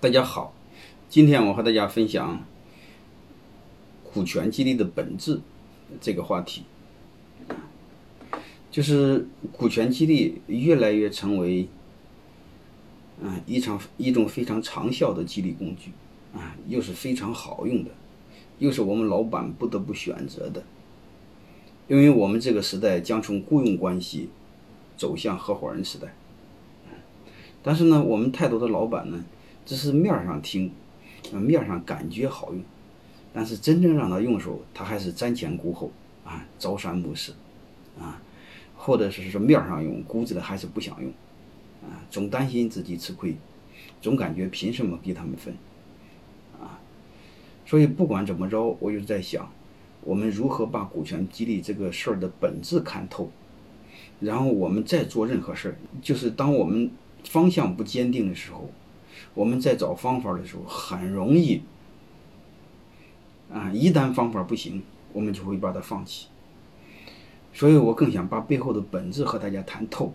[0.00, 0.54] 大家好，
[1.08, 2.44] 今天我和大家分享
[4.12, 5.40] 股权激励的本质
[6.00, 6.62] 这个话题，
[8.70, 11.66] 就是股权激励越来越成为
[13.20, 15.90] 嗯一场一种非常长效的激励工具
[16.32, 17.90] 啊，又是非常好用的，
[18.60, 20.62] 又是我们老板不得不选择的，
[21.88, 24.28] 因为我们这个时代将从雇佣关系
[24.96, 26.14] 走向合伙人时代，
[27.64, 29.24] 但是呢，我们太多的老板呢。
[29.68, 30.72] 只是面上听，
[31.30, 32.62] 面上感觉好用，
[33.34, 35.92] 但是真正让他用时候，他还是瞻前顾后
[36.24, 37.34] 啊，朝三暮四
[38.00, 38.18] 啊，
[38.74, 41.12] 或者是说面上用，骨子的还是不想用
[41.82, 43.36] 啊，总担心自己吃亏，
[44.00, 45.54] 总感觉凭什么给他们分
[46.58, 46.80] 啊？
[47.66, 49.52] 所以不管怎么着，我就在想，
[50.00, 53.30] 我们如何把股权激励这个事儿的本质看透，
[54.18, 56.90] 然后我们再做任何事儿，就是当我们
[57.24, 58.70] 方向不坚定的时候。
[59.34, 61.62] 我们在找方法的时候很容易
[63.52, 66.26] 啊，一旦方法不行，我们就会把它放弃。
[67.54, 70.12] 所以我更想把背后的本质和大家谈透，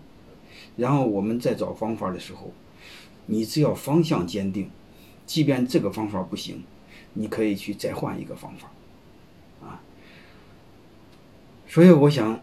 [0.76, 2.52] 然后我们在找方法的时候，
[3.26, 4.70] 你只要方向坚定，
[5.26, 6.62] 即便这个方法不行，
[7.14, 8.70] 你可以去再换一个方法
[9.66, 9.82] 啊。
[11.66, 12.40] 所以我想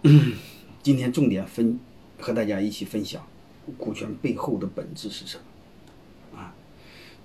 [0.83, 1.79] 今天重点分
[2.19, 3.25] 和大家一起分享
[3.77, 5.43] 股权背后的本质是什么。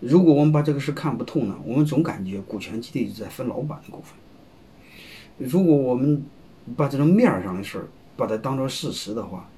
[0.01, 4.15] 如果我们把这个事看不透呢，我们总感觉股权激励在分老板的股份。
[5.39, 6.25] 如果我们
[6.77, 9.49] 把这种面上的事把它当做事实的话，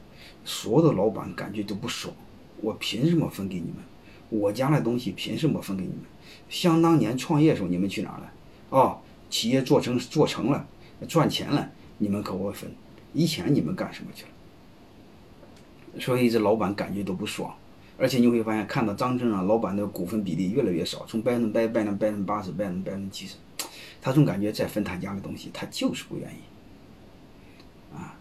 [0.44, 2.14] 所有的老板感觉都不爽。
[2.60, 3.76] 我凭什么分给你们？
[4.30, 5.98] 我家的东西凭什么分给你们？
[6.48, 8.32] 想当年创业时候你们去哪了？
[8.70, 8.98] 哦，
[9.30, 10.66] 企业做成做成了，
[11.08, 12.70] 赚钱了，你们可我分。
[13.12, 16.00] 以前你们干什么去了？
[16.00, 17.54] 所以这老板感觉都不爽。
[17.98, 23.34] 而且你会发现，看到张正啊，老板的股份比例越来越少，从百分之百百分百分之八十，百分之百分之七十，
[24.00, 28.16] 他总感觉再分他家的东西，他就是不愿意，啊，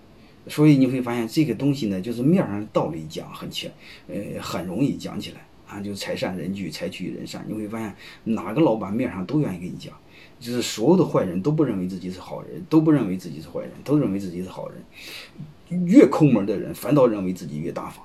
[0.48, 3.72] 所以你会发现这个东西呢，就是面上道理讲很浅，
[4.08, 7.46] 呃，很容易讲起来啊，就是财善人聚，财聚人散。
[7.48, 9.94] 你会发现哪个老板面上都愿意跟你讲，
[10.40, 18.04] 就是所有的坏人都不认为自己是好人，都不认为自己是坏人，都认为自己是好人，越抠门的人反倒认为自己越大方。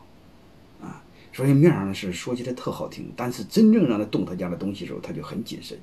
[1.33, 5.79] 所以面上的事说起来特好听，但是真正让他动他家的东西的时候，他就很谨慎。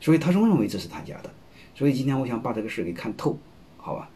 [0.00, 1.30] 所以他总认为这是他家的。
[1.74, 3.38] 所以今天我想把这个事给看透，
[3.76, 4.08] 好吧？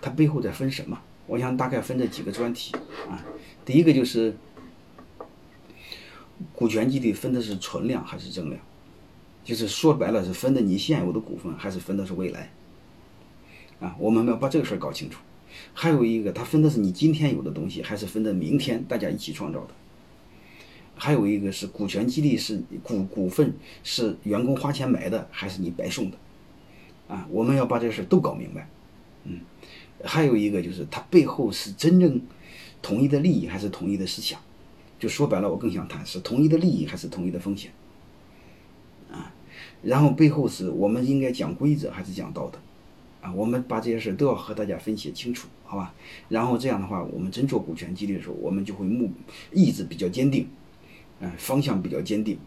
[0.00, 1.00] 他背后在分什么？
[1.26, 2.74] 我想大概分这几个专题
[3.08, 3.24] 啊。
[3.64, 4.36] 第一个就是
[6.54, 8.60] 股权激励分的是存量还是增量，
[9.44, 12.50] 就是说白了是分的你现有的股份还是分的是未来
[13.80, 13.96] 啊？
[13.98, 15.20] 我们要把这个事儿搞清楚。
[15.74, 19.74] 还有一个，他分的是你今天有的东西，还是分的明天大家一起创造的？
[21.02, 26.18] 还有一个是股权激励是股股份是员工花钱买的还是你白送的，
[27.08, 28.68] 啊，我们要把这事都搞明白，
[29.24, 29.40] 嗯，
[30.04, 32.20] 还有一个就是它背后是真正
[32.82, 34.38] 统一的利益还是统一的思想，
[34.98, 37.72] 就说白了，我更想谈是统一的利益还是统一的风险，
[39.10, 39.32] 啊，
[39.82, 42.58] 然后背后是我们应该讲规则还是讲道德，
[43.22, 45.94] 啊，我们把这些事都要和大家分析清楚，好吧？
[46.28, 49.10] 然后这样的话，我们真做股权激励的时候，我们就会目
[49.50, 50.46] 意志比较坚定。
[51.20, 52.38] 嗯，方向比较坚定，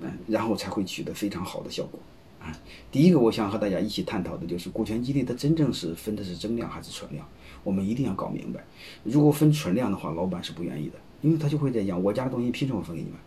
[0.00, 2.00] 嗯，然后才会取得非常好的效果，
[2.40, 2.50] 啊，
[2.90, 7.26] 第一个我想和大家一起探讨的就是股权激励它真正是分的是增量还是存量，
[7.62, 8.64] 我们一定要搞明白。
[9.04, 13.18] 如果分存量的话，老板是不愿意的，因为他就会在讲我家的东西凭什么分给你们？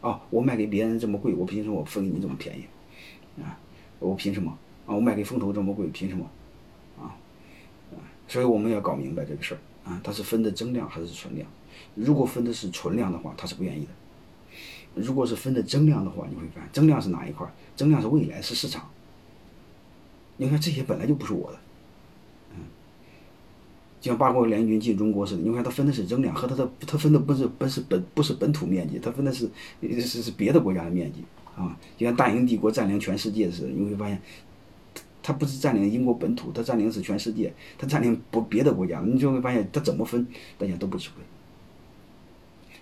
[0.00, 3.42] 啊，我卖给别人这么贵，我凭什么我分给你这么便宜？
[3.42, 3.58] 啊，
[3.98, 4.56] 我凭什么？
[4.86, 6.24] 啊，我卖给风投这么贵，凭什么？
[6.98, 7.18] 啊，
[7.92, 7.98] 啊，
[8.28, 9.58] 所以我们要搞明白这个事儿
[9.90, 11.48] 啊，它是分的增量还是存量？
[11.96, 13.90] 如果分的是存量的话，他是不愿意的。
[14.94, 17.46] 如果是分的增量的话，你会发现增量是哪一块？
[17.76, 18.88] 增量是未来，是市场。
[20.36, 21.58] 你看这些本来就不是我的，
[22.52, 22.64] 嗯，
[24.00, 29.48] 就像八国联军进中国似的，你看他分的是增量，和他的他分的不是不是本不是本土面积，他分的是
[29.82, 31.22] 是是别的国家的面积
[31.54, 31.76] 啊。
[31.96, 34.20] 就像大英帝国占领全世界似的，你会发现，
[35.22, 40.26] 他不是占领英国本土，他占领的是全世界，他占领不别的国家，你就会发现他怎么分，
[40.56, 41.22] 大家都不吃亏。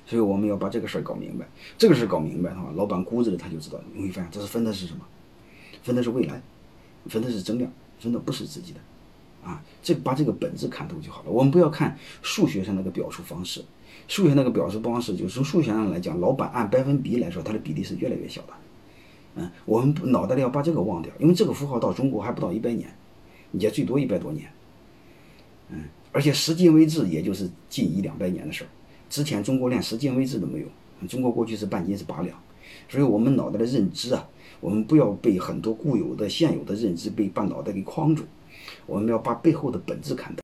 [0.08, 1.46] 所以我们要把这个事儿搞明白，
[1.76, 5.00] 这个事儿搞明白的话，老板估子里他就知道，你会发现这是分的是什么，
[5.82, 6.40] 分的是未来，
[7.04, 7.70] 分的是增量，
[8.00, 8.80] 分的不是自己的，
[9.46, 11.30] 啊，这把这个本质看透就好了。
[11.30, 13.62] 我们不要看数学上那个表述方式，
[14.08, 18.54] 数学那个表述方式就是从数学上来讲，老板按百分比来说，它的比例是越来越小的，
[19.34, 22.88] 嗯，我们脑袋里要把这个忘掉，因为这个符号到中国还不到一百年，
[23.52, 24.50] 也最多一百多年，
[25.68, 28.68] 嗯，而且时间为止也就是近一两百年的事儿。
[29.08, 30.66] 之前中国连十进位制都没有，
[31.08, 32.36] 中国过去是半斤是八两，
[32.88, 34.28] 所以我们脑袋的认知啊，
[34.60, 38.24] 我们不要被很多固有的、现有的认知被把脑袋给框住，
[38.86, 40.36] 我们要把背后的本质看到。